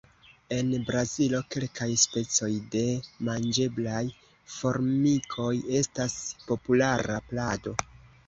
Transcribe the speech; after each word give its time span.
En 0.55 0.69
Brazilo 0.85 1.41
kelkaj 1.55 1.89
specoj 2.03 2.49
de 2.75 2.81
manĝeblaj 3.27 4.01
formikoj 4.55 5.53
estas 5.81 6.17
populara 6.49 7.19
plado. 7.29 7.75